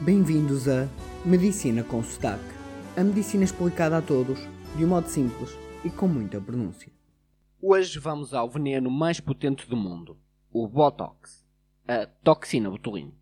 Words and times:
Bem-vindos 0.00 0.68
a 0.68 0.88
Medicina 1.24 1.82
com 1.82 2.02
Sotaque. 2.02 2.44
A 2.96 3.02
medicina 3.02 3.44
explicada 3.44 3.96
a 3.96 4.02
todos, 4.02 4.38
de 4.76 4.84
um 4.84 4.88
modo 4.88 5.08
simples 5.08 5.56
e 5.84 5.88
com 5.88 6.08
muita 6.08 6.40
pronúncia. 6.40 6.92
Hoje 7.62 7.98
vamos 8.00 8.34
ao 8.34 8.50
veneno 8.50 8.90
mais 8.90 9.20
potente 9.20 9.66
do 9.68 9.76
mundo, 9.76 10.18
o 10.52 10.66
Botox, 10.66 11.46
a 11.86 12.06
toxina 12.06 12.68
botulínica. 12.68 13.16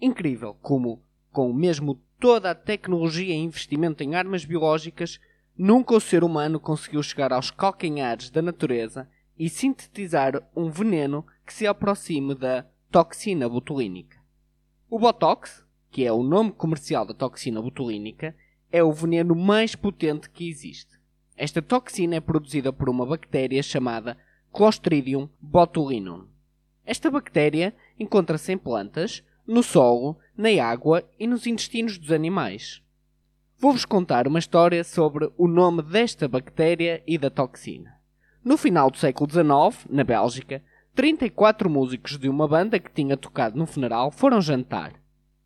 Incrível 0.00 0.54
como, 0.60 1.02
com 1.30 1.50
mesmo 1.52 2.02
toda 2.20 2.50
a 2.50 2.54
tecnologia 2.54 3.32
e 3.32 3.38
investimento 3.38 4.02
em 4.02 4.14
armas 4.16 4.44
biológicas, 4.44 5.20
nunca 5.56 5.94
o 5.94 6.00
ser 6.00 6.24
humano 6.24 6.58
conseguiu 6.58 7.02
chegar 7.02 7.32
aos 7.32 7.50
calcanhares 7.50 8.28
da 8.28 8.42
natureza 8.42 9.08
e 9.38 9.48
sintetizar 9.48 10.42
um 10.54 10.68
veneno 10.68 11.24
que 11.46 11.54
se 11.54 11.66
aproxime 11.66 12.34
da 12.34 12.66
toxina 12.90 13.48
botulínica. 13.48 14.20
O 14.90 14.98
Botox, 14.98 15.61
que 15.92 16.06
é 16.06 16.10
o 16.10 16.22
nome 16.22 16.50
comercial 16.50 17.04
da 17.04 17.12
toxina 17.12 17.60
botulínica, 17.60 18.34
é 18.72 18.82
o 18.82 18.90
veneno 18.90 19.36
mais 19.36 19.74
potente 19.74 20.30
que 20.30 20.48
existe. 20.48 20.98
Esta 21.36 21.60
toxina 21.60 22.16
é 22.16 22.20
produzida 22.20 22.72
por 22.72 22.88
uma 22.88 23.04
bactéria 23.04 23.62
chamada 23.62 24.16
Clostridium 24.50 25.28
botulinum. 25.38 26.26
Esta 26.84 27.10
bactéria 27.10 27.74
encontra-se 28.00 28.52
em 28.52 28.58
plantas, 28.58 29.22
no 29.46 29.62
solo, 29.62 30.18
na 30.34 30.48
água 30.64 31.04
e 31.18 31.26
nos 31.26 31.46
intestinos 31.46 31.98
dos 31.98 32.10
animais. 32.10 32.82
Vou-vos 33.58 33.84
contar 33.84 34.26
uma 34.26 34.38
história 34.38 34.82
sobre 34.82 35.30
o 35.36 35.46
nome 35.46 35.82
desta 35.82 36.26
bactéria 36.26 37.02
e 37.06 37.18
da 37.18 37.28
toxina. 37.28 37.94
No 38.42 38.56
final 38.56 38.90
do 38.90 38.96
século 38.96 39.30
XIX, 39.30 39.86
na 39.90 40.02
Bélgica, 40.02 40.62
34 40.94 41.68
músicos 41.68 42.18
de 42.18 42.28
uma 42.28 42.48
banda 42.48 42.78
que 42.78 42.90
tinha 42.90 43.16
tocado 43.16 43.58
no 43.58 43.66
funeral 43.66 44.10
foram 44.10 44.40
jantar. 44.40 45.01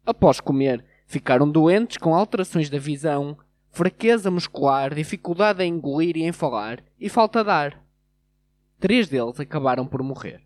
Após 0.06 0.38
comer, 0.38 0.84
ficaram 1.04 1.50
doentes 1.50 1.96
com 1.96 2.14
alterações 2.14 2.70
da 2.70 2.78
visão, 2.78 3.36
fraqueza 3.72 4.30
muscular, 4.30 4.94
dificuldade 4.94 5.64
em 5.64 5.74
engolir 5.74 6.16
e 6.16 6.22
em 6.22 6.30
falar 6.30 6.80
e 6.98 7.08
falta 7.08 7.42
de 7.42 7.50
ar. 7.50 7.84
Três 8.78 9.08
deles 9.08 9.40
acabaram 9.40 9.84
por 9.84 10.04
morrer. 10.04 10.40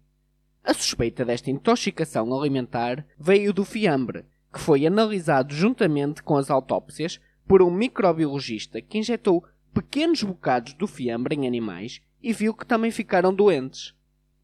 A 0.64 0.72
suspeita 0.72 1.26
desta 1.26 1.50
intoxicação 1.50 2.32
alimentar 2.32 3.04
veio 3.18 3.52
do 3.52 3.62
fiambre, 3.62 4.24
que 4.50 4.58
foi 4.58 4.86
analisado 4.86 5.54
juntamente 5.54 6.22
com 6.22 6.38
as 6.38 6.50
autópsias 6.50 7.20
por 7.46 7.60
um 7.60 7.70
microbiologista 7.70 8.80
que 8.80 8.96
injetou 8.96 9.44
pequenos 9.74 10.22
bocados 10.22 10.72
do 10.72 10.86
fiambre 10.86 11.34
em 11.34 11.46
animais 11.46 12.00
e 12.22 12.32
viu 12.32 12.54
que 12.54 12.66
também 12.66 12.90
ficaram 12.90 13.34
doentes. 13.34 13.94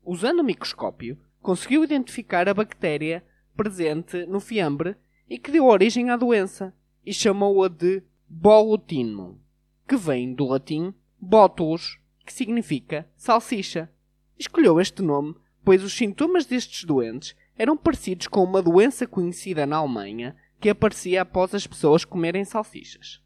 Usando 0.05 0.41
o 0.41 0.45
microscópio, 0.45 1.19
conseguiu 1.41 1.83
identificar 1.83 2.49
a 2.51 2.55
bactéria 2.55 3.25
presente 3.57 4.27
no 4.27 4.41
fiambre 4.41 4.95
e 5.29 5.39
que 5.39 5.51
deu 5.51 5.67
origem 5.67 6.11
à 6.11 6.17
doença 6.17 6.75
e 7.05 7.13
chamou-a 7.13 7.69
de 7.69 8.03
Botulinum, 8.29 9.39
que 9.87 9.97
vem 9.97 10.35
do 10.35 10.47
latim 10.47 10.93
botulus, 11.21 11.99
que 12.25 12.33
significa 12.33 13.09
salsicha. 13.17 13.91
Escolheu 14.39 14.81
este 14.81 15.03
nome 15.03 15.35
pois 15.67 15.83
os 15.83 15.97
sintomas 15.97 16.47
destes 16.47 16.85
doentes 16.85 17.35
eram 17.59 17.77
parecidos 17.77 18.29
com 18.29 18.45
uma 18.45 18.63
doença 18.63 19.05
conhecida 19.05 19.67
na 19.67 19.79
Alemanha 19.79 20.37
que 20.61 20.71
aparecia 20.71 21.23
após 21.23 21.53
as 21.57 21.67
pessoas 21.67 22.05
comerem 22.05 22.45
salsichas. 22.45 23.21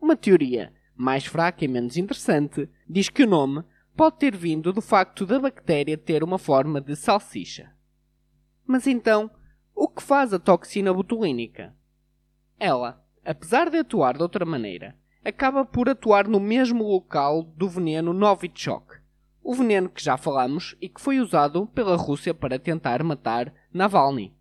Uma 0.00 0.14
teoria 0.14 0.72
mais 0.94 1.26
fraca 1.26 1.64
e 1.64 1.68
menos 1.68 1.96
interessante 1.96 2.68
diz 2.88 3.08
que 3.08 3.24
o 3.24 3.26
nome 3.26 3.64
pode 3.96 4.16
ter 4.18 4.36
vindo 4.36 4.72
do 4.72 4.80
facto 4.80 5.26
da 5.26 5.40
bactéria 5.40 5.98
ter 5.98 6.22
uma 6.22 6.38
forma 6.38 6.80
de 6.80 6.94
salsicha. 6.94 7.72
Mas 8.64 8.86
então, 8.86 9.28
o 9.76 9.86
que 9.86 10.02
faz 10.02 10.32
a 10.32 10.38
toxina 10.38 10.92
botulínica? 10.92 11.74
Ela, 12.58 13.04
apesar 13.22 13.68
de 13.68 13.76
atuar 13.76 14.16
de 14.16 14.22
outra 14.22 14.46
maneira, 14.46 14.96
acaba 15.22 15.66
por 15.66 15.86
atuar 15.86 16.26
no 16.26 16.40
mesmo 16.40 16.82
local 16.82 17.42
do 17.42 17.68
veneno 17.68 18.14
Novichok, 18.14 18.96
o 19.42 19.54
veneno 19.54 19.90
que 19.90 20.02
já 20.02 20.16
falamos 20.16 20.74
e 20.80 20.88
que 20.88 21.00
foi 21.00 21.20
usado 21.20 21.66
pela 21.66 21.94
Rússia 21.94 22.32
para 22.32 22.58
tentar 22.58 23.02
matar 23.02 23.52
Navalny. 23.70 24.34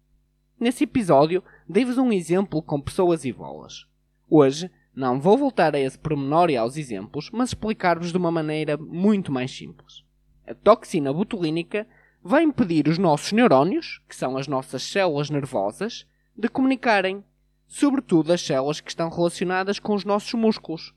Nesse 0.57 0.85
episódio, 0.85 1.43
dei-vos 1.67 1.97
um 1.97 2.13
exemplo 2.13 2.61
com 2.61 2.79
pessoas 2.79 3.25
e 3.25 3.33
bolas. 3.33 3.85
Hoje, 4.29 4.71
não 4.95 5.19
vou 5.19 5.37
voltar 5.37 5.75
a 5.75 5.79
esse 5.79 5.99
pormenor 5.99 6.49
e 6.49 6.55
aos 6.55 6.77
exemplos, 6.77 7.29
mas 7.29 7.49
explicar-vos 7.49 8.13
de 8.13 8.17
uma 8.17 8.31
maneira 8.31 8.77
muito 8.77 9.33
mais 9.33 9.51
simples. 9.51 10.05
A 10.47 10.53
toxina 10.53 11.11
botulínica 11.11 11.85
vai 12.27 12.41
impedir 12.41 12.87
os 12.87 12.97
nossos 12.97 13.31
neurónios, 13.31 14.01
que 14.09 14.15
são 14.15 14.35
as 14.35 14.47
nossas 14.47 14.81
células 14.81 15.29
nervosas, 15.29 16.07
de 16.35 16.49
comunicarem, 16.49 17.23
sobretudo 17.67 18.33
as 18.33 18.41
células 18.41 18.81
que 18.81 18.89
estão 18.89 19.09
relacionadas 19.09 19.77
com 19.77 19.93
os 19.93 20.03
nossos 20.03 20.33
músculos. 20.33 20.91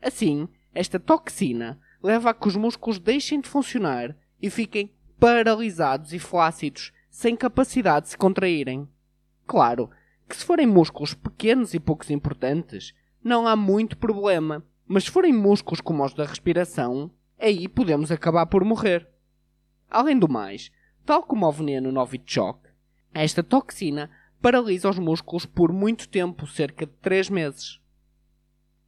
Assim, 0.00 0.48
esta 0.72 1.00
toxina 1.00 1.80
leva 2.00 2.30
a 2.30 2.34
que 2.34 2.46
os 2.46 2.54
músculos 2.54 3.00
deixem 3.00 3.40
de 3.40 3.48
funcionar 3.48 4.16
e 4.40 4.48
fiquem 4.48 4.92
paralisados 5.18 6.12
e 6.12 6.20
flácidos, 6.20 6.92
sem 7.10 7.34
capacidade 7.34 8.06
de 8.06 8.10
se 8.12 8.16
contraírem. 8.16 8.88
Claro 9.48 9.90
que 10.28 10.36
se 10.36 10.44
forem 10.44 10.68
músculos 10.68 11.14
pequenos 11.14 11.74
e 11.74 11.80
poucos 11.80 12.10
importantes, 12.10 12.94
não 13.24 13.44
há 13.44 13.56
muito 13.56 13.96
problema, 13.96 14.64
mas 14.86 15.02
se 15.02 15.10
forem 15.10 15.32
músculos 15.32 15.80
como 15.80 16.04
os 16.04 16.14
da 16.14 16.24
respiração, 16.24 17.10
aí 17.40 17.66
podemos 17.66 18.12
acabar 18.12 18.46
por 18.46 18.64
morrer. 18.64 19.09
Além 19.90 20.16
do 20.16 20.28
mais, 20.28 20.70
tal 21.04 21.24
como 21.24 21.44
o 21.46 21.50
veneno 21.50 21.90
Novichok, 21.90 22.60
esta 23.12 23.42
toxina 23.42 24.08
paralisa 24.40 24.88
os 24.88 25.00
músculos 25.00 25.44
por 25.44 25.72
muito 25.72 26.08
tempo, 26.08 26.46
cerca 26.46 26.86
de 26.86 26.92
3 27.02 27.28
meses. 27.28 27.80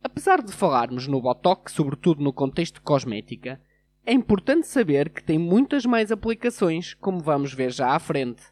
Apesar 0.00 0.40
de 0.40 0.52
falarmos 0.52 1.08
no 1.08 1.20
Botox, 1.20 1.72
sobretudo 1.72 2.22
no 2.22 2.32
contexto 2.32 2.80
cosmética, 2.80 3.60
é 4.06 4.12
importante 4.12 4.66
saber 4.66 5.10
que 5.10 5.22
tem 5.22 5.38
muitas 5.38 5.84
mais 5.84 6.12
aplicações, 6.12 6.94
como 6.94 7.18
vamos 7.18 7.52
ver 7.52 7.72
já 7.72 7.90
à 7.94 7.98
frente. 7.98 8.44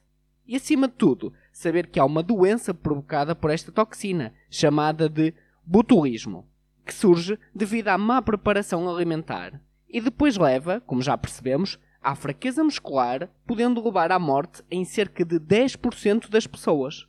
E 0.45 0.57
acima 0.57 0.89
de 0.89 0.95
tudo, 0.95 1.33
saber 1.53 1.87
que 1.87 2.01
há 2.01 2.05
uma 2.05 2.23
doença 2.23 2.75
provocada 2.75 3.35
por 3.35 3.51
esta 3.51 3.71
toxina, 3.71 4.35
chamada 4.51 5.09
de 5.09 5.33
botulismo, 5.65 6.49
que 6.85 6.93
surge 6.93 7.39
devido 7.55 7.89
à 7.89 7.97
má 7.99 8.21
preparação 8.21 8.89
alimentar 8.89 9.61
e 9.89 10.01
depois 10.01 10.37
leva, 10.37 10.81
como 10.81 11.03
já 11.03 11.17
percebemos, 11.17 11.79
à 12.03 12.15
fraqueza 12.15 12.65
muscular, 12.65 13.29
podendo 13.47 13.85
levar 13.85 14.11
à 14.11 14.19
morte 14.19 14.63
em 14.71 14.85
cerca 14.85 15.25
de 15.25 15.39
10% 15.39 16.29
das 16.29 16.47
pessoas. 16.47 17.07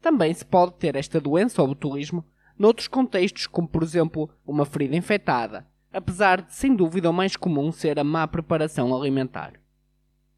Também 0.00 0.32
se 0.32 0.44
pode 0.44 0.74
ter 0.74 0.96
esta 0.96 1.20
doença 1.20 1.60
ou 1.60 1.68
botulismo 1.68 2.24
noutros 2.58 2.88
contextos, 2.88 3.46
como 3.46 3.68
por 3.68 3.82
exemplo 3.82 4.30
uma 4.46 4.64
ferida 4.64 4.96
infectada, 4.96 5.66
apesar 5.92 6.42
de 6.42 6.54
sem 6.54 6.74
dúvida 6.74 7.10
o 7.10 7.12
mais 7.12 7.36
comum 7.36 7.70
ser 7.70 7.98
a 7.98 8.04
má 8.04 8.26
preparação 8.26 8.94
alimentar. 8.94 9.54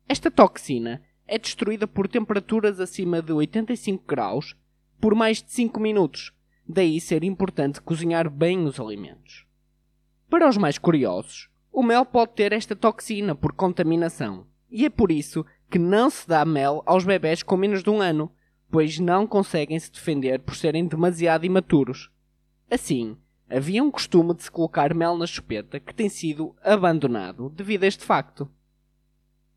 Esta 0.09 0.31
toxina 0.31 1.03
é 1.27 1.39
destruída 1.39 1.87
por 1.87 2.09
temperaturas 2.09 2.81
acima 2.81 3.23
de 3.23 3.33
85 3.33 4.05
graus 4.07 4.57
por 5.01 5.15
mais 5.15 5.43
de 5.43 5.51
5 5.51 5.81
minutos, 5.81 6.33
daí 6.69 7.01
ser 7.01 7.25
importante 7.25 7.81
cozinhar 7.81 8.29
bem 8.29 8.65
os 8.65 8.79
alimentos. 8.79 9.47
Para 10.29 10.49
os 10.49 10.57
mais 10.57 10.79
curiosos, 10.79 11.50
o 11.73 11.83
mel 11.83 12.05
pode 12.05 12.33
ter 12.33 12.53
esta 12.53 12.75
toxina 12.75 13.35
por 13.35 13.53
contaminação, 13.53 14.47
e 14.71 14.85
é 14.85 14.91
por 14.91 15.11
isso 15.11 15.45
que 15.71 15.79
não 15.79 16.11
se 16.11 16.27
dá 16.27 16.45
mel 16.45 16.83
aos 16.85 17.05
bebés 17.05 17.43
com 17.43 17.57
menos 17.57 17.83
de 17.83 17.91
um 17.91 18.01
ano, 18.01 18.31
pois 18.71 18.99
não 18.99 19.27
conseguem 19.27 19.79
se 19.79 19.91
defender 19.91 20.41
por 20.41 20.57
serem 20.57 20.87
demasiado 20.87 21.45
imaturos. 21.45 22.11
Assim, 22.71 23.17
havia 23.49 23.83
um 23.83 23.91
costume 23.91 24.35
de 24.35 24.45
se 24.45 24.51
colocar 24.51 24.95
mel 24.95 25.17
na 25.17 25.27
chupeta 25.27 25.81
que 25.81 25.95
tem 25.95 26.09
sido 26.09 26.55
abandonado 26.63 27.51
devido 27.51 27.85
a 27.85 27.87
este 27.87 28.05
facto. 28.05 28.51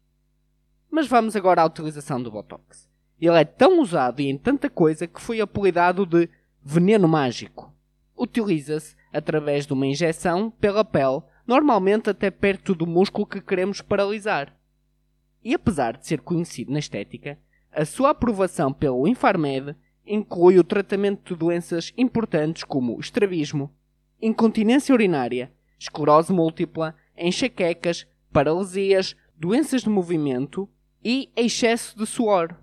Mas 0.88 1.08
vamos 1.08 1.34
agora 1.34 1.62
à 1.62 1.64
utilização 1.64 2.23
do 2.23 2.31
Botox. 2.31 2.88
Ele 3.20 3.37
é 3.37 3.44
tão 3.44 3.81
usado 3.81 4.20
e 4.20 4.31
em 4.31 4.38
tanta 4.38 4.70
coisa 4.70 5.08
que 5.08 5.20
foi 5.20 5.40
apelidado 5.40 6.06
de 6.06 6.28
veneno 6.62 7.08
mágico. 7.08 7.75
Utiliza-se 8.17 8.94
através 9.12 9.67
de 9.67 9.73
uma 9.73 9.87
injeção 9.87 10.49
pela 10.49 10.84
pele, 10.84 11.23
normalmente 11.46 12.10
até 12.10 12.31
perto 12.31 12.75
do 12.75 12.87
músculo 12.87 13.26
que 13.26 13.40
queremos 13.40 13.81
paralisar. 13.81 14.56
E 15.44 15.54
apesar 15.54 15.96
de 15.96 16.06
ser 16.06 16.20
conhecido 16.20 16.72
na 16.72 16.78
estética, 16.78 17.38
a 17.72 17.84
sua 17.84 18.10
aprovação 18.10 18.72
pelo 18.72 19.06
Infarmed 19.06 19.76
inclui 20.06 20.58
o 20.58 20.64
tratamento 20.64 21.34
de 21.34 21.38
doenças 21.38 21.93
importantes 21.96 22.64
como 22.64 22.98
estrabismo, 22.98 23.70
incontinência 24.20 24.94
urinária, 24.94 25.52
esclerose 25.78 26.32
múltipla, 26.32 26.94
enxaquecas, 27.16 28.06
paralisias, 28.32 29.14
doenças 29.37 29.82
de 29.82 29.88
movimento 29.88 30.69
e 31.04 31.31
excesso 31.37 31.96
de 31.96 32.06
suor. 32.06 32.56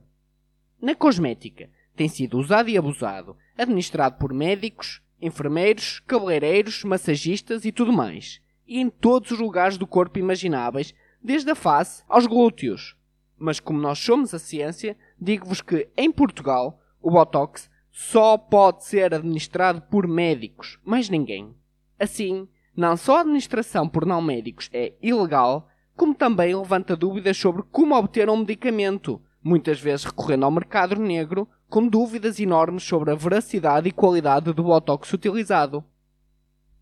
Na 0.81 0.95
cosmética, 0.95 1.69
tem 1.95 2.09
sido 2.09 2.37
usado 2.37 2.69
e 2.69 2.77
abusado, 2.77 3.37
administrado 3.57 4.17
por 4.17 4.33
médicos, 4.33 5.01
enfermeiros, 5.21 6.01
cabeleireiros, 6.01 6.83
massagistas 6.83 7.63
e 7.63 7.71
tudo 7.71 7.93
mais, 7.93 8.41
e 8.67 8.79
em 8.79 8.89
todos 8.89 9.31
os 9.31 9.39
lugares 9.39 9.77
do 9.77 9.87
corpo 9.87 10.19
imagináveis, 10.19 10.93
desde 11.21 11.49
a 11.51 11.55
face 11.55 12.03
aos 12.07 12.25
glúteos. 12.25 12.95
Mas 13.37 13.59
como 13.59 13.79
nós 13.79 13.99
somos 13.99 14.33
a 14.33 14.39
ciência, 14.39 14.97
digo-vos 15.19 15.61
que 15.61 15.89
em 15.97 16.11
Portugal 16.11 16.79
o 17.01 17.11
Botox 17.11 17.69
só 17.91 18.37
pode 18.37 18.85
ser 18.85 19.13
administrado 19.13 19.81
por 19.81 20.07
médicos, 20.07 20.79
mais 20.83 21.09
ninguém. 21.09 21.55
Assim, 21.99 22.47
não 22.75 22.97
só 22.97 23.17
a 23.17 23.21
administração 23.21 23.87
por 23.87 24.05
não 24.05 24.21
médicos 24.21 24.69
é 24.73 24.93
ilegal, 25.01 25.67
como 25.95 26.15
também 26.15 26.55
levanta 26.55 26.95
dúvidas 26.95 27.37
sobre 27.37 27.63
como 27.71 27.95
obter 27.95 28.29
um 28.29 28.37
medicamento, 28.37 29.21
muitas 29.43 29.79
vezes 29.79 30.05
recorrendo 30.05 30.45
ao 30.45 30.51
mercado 30.51 30.95
negro, 30.95 31.47
com 31.69 31.87
dúvidas 31.87 32.39
enormes 32.39 32.83
sobre 32.83 33.11
a 33.11 33.15
veracidade 33.15 33.89
e 33.89 33.91
qualidade 33.91 34.51
do 34.53 34.63
Botox 34.63 35.11
utilizado. 35.13 35.83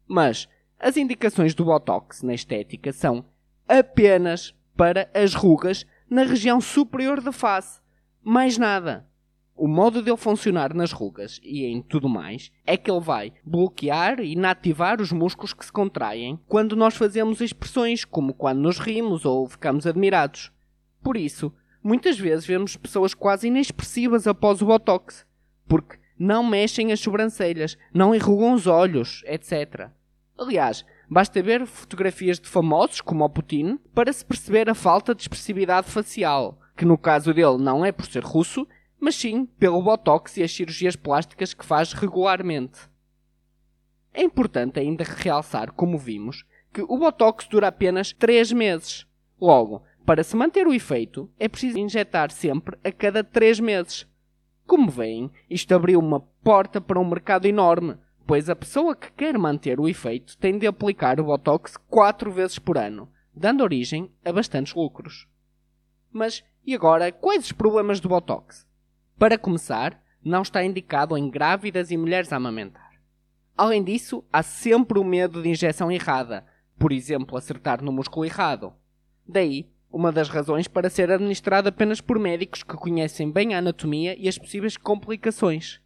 Mas 0.07 0.48
as 0.81 0.98
indicações 0.98 1.54
do 1.54 1.63
Botox 1.63 2.24
na 2.24 2.33
estética 2.33 2.92
são 2.92 3.24
apenas 3.68 4.56
para 4.75 5.07
as 5.13 5.36
rugas 5.36 5.86
na 6.10 6.24
região 6.24 6.60
superior 6.60 7.22
da 7.22 7.31
face. 7.31 7.80
Mais 8.24 8.57
nada. 8.57 9.07
O 9.56 9.68
modo 9.68 10.01
dele 10.01 10.18
funcionar 10.18 10.74
nas 10.74 10.92
rugas 10.92 11.39
e 11.44 11.66
em 11.66 11.83
tudo 11.83 12.10
mais 12.10 12.51
é 12.66 12.75
que 12.75 12.89
ele 12.89 13.00
vai 13.00 13.31
bloquear 13.45 14.19
e 14.19 14.31
inativar 14.31 15.00
os 15.00 15.12
músculos 15.12 15.54
que 15.54 15.63
se 15.63 15.72
contraem 15.72 16.39
quando 16.48 16.75
nós 16.75 16.95
fazemos 16.95 17.42
expressões, 17.42 18.04
como 18.04 18.33
quando 18.33 18.60
nos 18.60 18.80
rimos 18.80 19.24
ou 19.24 19.48
ficamos 19.48 19.86
admirados. 19.86 20.51
Por 21.04 21.16
isso, 21.16 21.54
muitas 21.83 22.18
vezes 22.18 22.44
vemos 22.44 22.75
pessoas 22.75 23.13
quase 23.13 23.50
inexpressivas 23.50 24.25
após 24.25 24.63
o 24.63 24.66
botox, 24.66 25.28
porque 25.68 26.00
não 26.18 26.44
mexem 26.44 26.92
as 26.92 27.00
sobrancelhas, 27.00 27.78
não 27.94 28.16
enrugam 28.16 28.54
os 28.54 28.66
olhos, 28.66 29.22
etc. 29.28 29.92
Aliás, 30.41 30.83
basta 31.07 31.39
ver 31.39 31.67
fotografias 31.67 32.39
de 32.39 32.49
famosos 32.49 32.99
como 32.99 33.23
o 33.23 33.29
Putin 33.29 33.77
para 33.93 34.11
se 34.11 34.25
perceber 34.25 34.67
a 34.71 34.73
falta 34.73 35.13
de 35.13 35.21
expressividade 35.21 35.91
facial, 35.91 36.59
que 36.75 36.83
no 36.83 36.97
caso 36.97 37.31
dele 37.31 37.59
não 37.59 37.85
é 37.85 37.91
por 37.91 38.07
ser 38.07 38.23
russo, 38.23 38.67
mas 38.99 39.13
sim 39.13 39.45
pelo 39.45 39.83
botox 39.83 40.38
e 40.38 40.43
as 40.43 40.51
cirurgias 40.51 40.95
plásticas 40.95 41.53
que 41.53 41.63
faz 41.63 41.93
regularmente. 41.93 42.79
É 44.11 44.23
importante 44.23 44.79
ainda 44.79 45.03
realçar, 45.03 45.73
como 45.73 45.95
vimos, 45.95 46.44
que 46.73 46.81
o 46.81 46.97
botox 46.97 47.47
dura 47.47 47.67
apenas 47.67 48.11
3 48.11 48.51
meses. 48.51 49.05
Logo, 49.39 49.83
para 50.07 50.23
se 50.23 50.35
manter 50.35 50.65
o 50.65 50.73
efeito, 50.73 51.29
é 51.37 51.47
preciso 51.47 51.77
injetar 51.77 52.31
sempre 52.31 52.79
a 52.83 52.91
cada 52.91 53.23
3 53.23 53.59
meses. 53.59 54.07
Como 54.65 54.89
veem, 54.89 55.29
isto 55.47 55.75
abriu 55.75 55.99
uma 55.99 56.19
porta 56.44 56.81
para 56.81 56.99
um 56.99 57.07
mercado 57.07 57.45
enorme, 57.45 57.95
pois 58.25 58.50
a 58.50 58.56
pessoa 58.56 58.95
que 58.95 59.12
quer 59.12 59.38
manter 59.38 59.79
o 59.79 59.88
efeito 59.88 60.38
tem 60.38 60.57
de 60.57 60.68
aplicar 60.68 61.19
o 61.19 61.25
Botox 61.25 61.77
4 61.89 62.31
vezes 62.31 62.59
por 62.59 62.77
ano, 62.77 63.09
dando 63.35 63.63
origem 63.63 64.12
a 64.23 64.31
bastantes 64.31 64.73
lucros. 64.73 65.27
Mas 66.12 66.44
e 66.65 66.75
agora, 66.75 67.12
quais 67.12 67.45
os 67.45 67.51
problemas 67.51 68.00
do 68.00 68.07
Botox? 68.07 68.68
Para 69.18 69.38
começar, 69.38 70.00
não 70.23 70.44
está 70.44 70.63
indicado 70.63 71.18
em 71.18 71.29
grávidas 71.29 71.89
e 71.89 71.97
mulheres 71.97 72.31
a 72.31 72.35
amamentar. 72.35 72.91
Além 73.57 73.83
disso, 73.83 74.23
há 74.31 74.44
sempre 74.44 75.00
o 75.00 75.03
medo 75.03 75.41
de 75.41 75.50
injeção 75.50 75.91
errada, 75.91 76.45
por 76.77 76.91
exemplo, 76.91 77.35
acertar 77.35 77.83
no 77.83 77.91
músculo 77.91 78.25
errado. 78.25 78.73
Daí, 79.27 79.69
uma 79.91 80.12
das 80.12 80.29
razões 80.29 80.68
para 80.68 80.89
ser 80.89 81.12
administrado 81.12 81.69
apenas 81.69 82.00
por 82.00 82.18
médicos 82.19 82.63
que 82.63 82.75
conhecem 82.75 83.31
bem 83.31 83.53
a 83.53 83.57
anatomia 83.57 84.15
e 84.18 84.27
as 84.27 84.38
possíveis 84.38 84.77
complicações. 84.77 85.81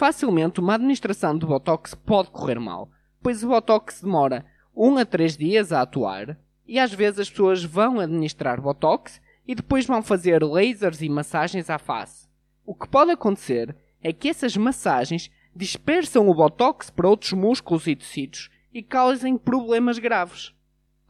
Facilmente, 0.00 0.60
uma 0.60 0.76
administração 0.76 1.36
de 1.36 1.44
Botox 1.44 1.94
pode 1.94 2.30
correr 2.30 2.58
mal, 2.58 2.90
pois 3.22 3.44
o 3.44 3.48
Botox 3.48 4.00
demora 4.00 4.46
1 4.74 4.96
a 4.96 5.04
3 5.04 5.36
dias 5.36 5.72
a 5.72 5.82
atuar 5.82 6.38
e 6.66 6.78
às 6.78 6.90
vezes 6.90 7.20
as 7.20 7.28
pessoas 7.28 7.62
vão 7.62 8.00
administrar 8.00 8.62
Botox 8.62 9.20
e 9.46 9.54
depois 9.54 9.84
vão 9.84 10.02
fazer 10.02 10.42
lasers 10.42 11.02
e 11.02 11.08
massagens 11.10 11.68
à 11.68 11.78
face. 11.78 12.26
O 12.64 12.74
que 12.74 12.88
pode 12.88 13.10
acontecer 13.10 13.76
é 14.02 14.10
que 14.10 14.30
essas 14.30 14.56
massagens 14.56 15.30
dispersam 15.54 16.30
o 16.30 16.34
Botox 16.34 16.88
para 16.88 17.06
outros 17.06 17.34
músculos 17.34 17.86
e 17.86 17.94
tecidos 17.94 18.48
e 18.72 18.82
causem 18.82 19.36
problemas 19.36 19.98
graves. 19.98 20.54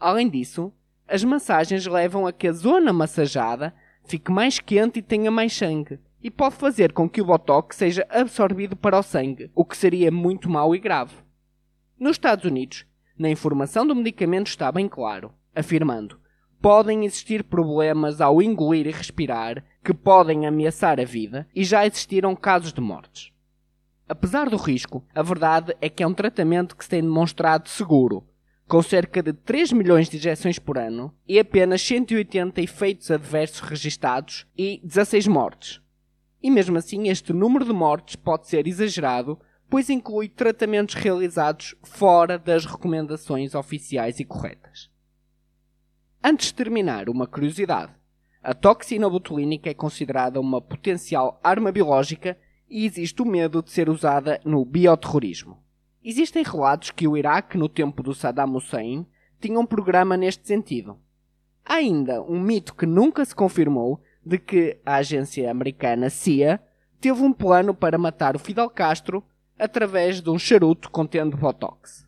Além 0.01 0.29
disso, 0.29 0.73
as 1.07 1.23
massagens 1.23 1.87
levam 1.87 2.27
a 2.27 2.33
que 2.33 2.49
a 2.49 2.53
zona 2.53 2.93
massajada 2.93 3.73
fique 4.03 4.33
mais 4.33 4.59
quente 4.59 4.99
e 4.99 5.03
tenha 5.03 5.31
mais 5.31 5.53
sangue, 5.53 6.01
e 6.23 6.31
pode 6.31 6.57
fazer 6.57 6.93
com 6.93 7.09
que 7.09 7.21
o 7.21 7.25
botox 7.25 7.77
seja 7.77 8.07
absorvido 8.11 8.77
para 8.77 8.99
o 8.99 9.03
sangue, 9.03 9.51
o 9.55 9.65
que 9.65 9.77
seria 9.77 10.11
muito 10.11 10.49
mau 10.49 10.75
e 10.75 10.79
grave. 10.79 11.15
Nos 11.99 12.13
Estados 12.13 12.45
Unidos, 12.45 12.85
na 13.19 13.29
informação 13.29 13.87
do 13.87 13.95
medicamento 13.95 14.47
está 14.47 14.71
bem 14.73 14.89
claro, 14.89 15.33
afirmando: 15.55 16.19
podem 16.61 17.05
existir 17.05 17.45
problemas 17.45 18.21
ao 18.21 18.41
engolir 18.43 18.87
e 18.87 18.91
respirar 18.91 19.65
que 19.85 19.95
podem 19.95 20.47
ameaçar 20.47 21.01
a 21.01 21.05
vida 21.05 21.49
e 21.55 21.65
já 21.65 21.87
existiram 21.87 22.37
casos 22.37 22.73
de 22.73 22.81
mortes. 22.81 23.33
Apesar 24.09 24.49
do 24.49 24.57
risco, 24.57 25.05
a 25.15 25.23
verdade 25.23 25.75
é 25.81 25.89
que 25.89 26.03
é 26.03 26.07
um 26.07 26.13
tratamento 26.13 26.77
que 26.77 26.85
se 26.85 26.91
tem 26.91 27.03
demonstrado 27.03 27.69
seguro, 27.69 28.27
com 28.67 28.83
cerca 28.83 29.23
de 29.23 29.33
3 29.33 29.73
milhões 29.73 30.09
de 30.09 30.17
injeções 30.17 30.59
por 30.59 30.79
ano 30.79 31.15
e 31.27 31.39
apenas 31.39 31.83
180 31.83 32.61
efeitos 32.61 33.11
adversos 33.11 33.61
registados 33.61 34.47
e 34.57 34.81
16 34.83 35.29
mortes. 35.29 35.81
E 36.43 36.51
mesmo 36.51 36.79
assim, 36.79 37.09
este 37.09 37.33
número 37.33 37.65
de 37.65 37.73
mortes 37.73 38.17
pode 38.17 38.49
ser 38.49 38.67
exagerado, 38.67 39.39
pois 39.69 39.91
inclui 39.91 40.29
tratamentos 40.29 40.95
realizados 40.95 41.75
fora 41.83 42.39
das 42.39 42.65
recomendações 42.65 43.55
oficiais 43.55 44.19
e 44.19 44.25
corretas. 44.25 44.91
Antes 46.23 46.49
de 46.49 46.55
terminar, 46.55 47.09
uma 47.09 47.27
curiosidade. 47.27 47.93
A 48.43 48.55
toxina 48.55 49.09
botulínica 49.09 49.71
é 49.71 49.75
considerada 49.75 50.41
uma 50.41 50.61
potencial 50.61 51.39
arma 51.45 51.71
biológica 51.71 52.39
e 52.69 52.87
existe 52.87 53.21
o 53.21 53.27
medo 53.27 53.63
de 53.63 53.71
ser 53.71 53.91
usada 53.91 54.41
no 54.45 54.65
bioterrorismo. 54.65 55.62
Existem 56.03 56.43
relatos 56.43 56.91
que 56.91 57.07
o 57.07 57.17
Iraque, 57.17 57.59
no 57.59 57.69
tempo 57.69 58.03
do 58.03 58.14
Saddam 58.14 58.57
Hussein, 58.57 59.07
tinha 59.38 59.59
um 59.59 59.67
programa 59.67 60.17
neste 60.17 60.47
sentido. 60.47 60.99
Há 61.64 61.75
ainda 61.75 62.23
um 62.23 62.41
mito 62.41 62.75
que 62.75 62.87
nunca 62.87 63.25
se 63.25 63.35
confirmou 63.35 64.00
de 64.25 64.39
que 64.39 64.79
a 64.85 64.97
agência 64.97 65.50
americana 65.50 66.11
CIA 66.11 66.61
teve 67.00 67.23
um 67.23 67.33
plano 67.33 67.75
para 67.75 67.99
matar 67.99 68.37
o 68.37 68.39
Fidel 68.39 68.69
Castro 68.69 69.25
através 69.59 70.21
de 70.21 70.31
um 70.31 70.39
charuto 70.39 70.91
contendo 70.91 71.37
Botox. 71.37 72.07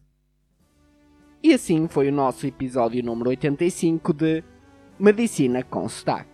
E 1.43 1.53
assim 1.53 1.89
foi 1.89 2.09
o 2.09 2.13
nosso 2.13 2.47
episódio 2.47 3.03
número 3.03 3.31
85 3.31 4.13
de 4.13 4.45
Medicina 4.99 5.63
com 5.63 5.89
Sotaque. 5.89 6.32